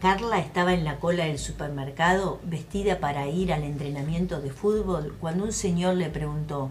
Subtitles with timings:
[0.00, 5.44] Carla estaba en la cola del supermercado vestida para ir al entrenamiento de fútbol cuando
[5.44, 6.70] un señor le preguntó,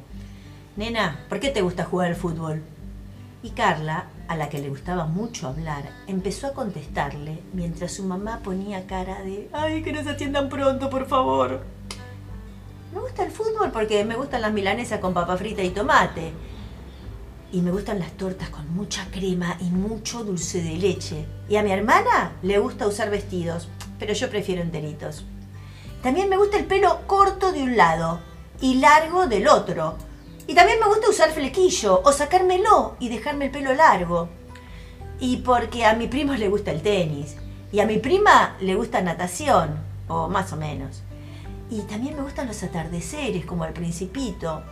[0.76, 2.64] Nena, ¿por qué te gusta jugar al fútbol?
[3.44, 8.40] Y Carla, a la que le gustaba mucho hablar, empezó a contestarle mientras su mamá
[8.44, 11.62] ponía cara de, ay, que nos atiendan pronto, por favor.
[12.92, 16.32] Me gusta el fútbol porque me gustan las milanesas con papa frita y tomate.
[17.52, 21.26] Y me gustan las tortas con mucha crema y mucho dulce de leche.
[21.50, 23.68] Y a mi hermana le gusta usar vestidos,
[23.98, 25.26] pero yo prefiero enteritos.
[26.04, 28.20] También me gusta el pelo corto de un lado
[28.62, 29.96] y largo del otro.
[30.46, 34.30] Y también me gusta usar flequillo o sacármelo y dejarme el pelo largo.
[35.20, 37.36] Y porque a mi primo le gusta el tenis.
[37.72, 41.02] Y a mi prima le gusta natación, o más o menos.
[41.70, 44.64] Y también me gustan los atardeceres, como al principito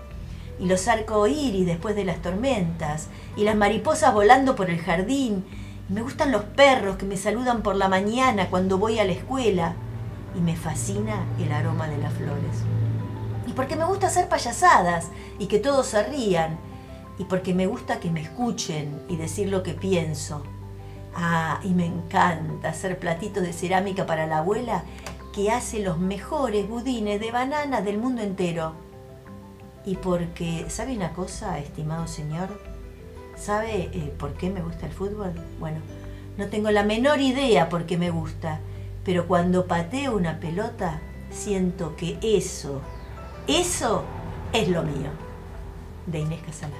[0.59, 5.45] y los arcoíris después de las tormentas, y las mariposas volando por el jardín,
[5.89, 9.75] me gustan los perros que me saludan por la mañana cuando voy a la escuela,
[10.35, 12.63] y me fascina el aroma de las flores.
[13.47, 15.07] Y porque me gusta hacer payasadas
[15.39, 16.57] y que todos se rían,
[17.17, 20.43] y porque me gusta que me escuchen y decir lo que pienso.
[21.15, 24.83] Ah, y me encanta hacer platitos de cerámica para la abuela
[25.33, 28.86] que hace los mejores budines de banana del mundo entero
[29.87, 32.49] y porque, ¿sabe una cosa, estimado señor?
[33.37, 35.31] ¿Sabe eh, por qué me gusta el fútbol?
[35.61, 35.77] Bueno,
[36.37, 38.59] no tengo la menor idea por qué me gusta,
[39.05, 40.99] pero cuando pateo una pelota,
[41.31, 42.81] siento que eso,
[43.47, 44.03] eso
[44.51, 45.09] es lo mío.
[46.05, 46.75] De Inés Casala.